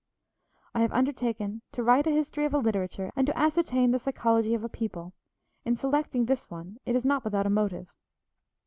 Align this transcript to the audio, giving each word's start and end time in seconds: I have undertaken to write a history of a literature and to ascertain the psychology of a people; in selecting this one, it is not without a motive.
I 0.73 0.79
have 0.79 0.91
undertaken 0.93 1.61
to 1.73 1.83
write 1.83 2.07
a 2.07 2.09
history 2.09 2.43
of 2.45 2.55
a 2.55 2.57
literature 2.57 3.11
and 3.15 3.27
to 3.27 3.37
ascertain 3.37 3.91
the 3.91 3.99
psychology 3.99 4.55
of 4.55 4.63
a 4.63 4.67
people; 4.67 5.13
in 5.63 5.75
selecting 5.75 6.25
this 6.25 6.49
one, 6.49 6.79
it 6.87 6.95
is 6.95 7.05
not 7.05 7.23
without 7.23 7.45
a 7.45 7.51
motive. 7.51 7.87